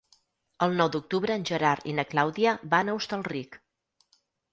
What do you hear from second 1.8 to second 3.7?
i na Clàudia van a Hostalric.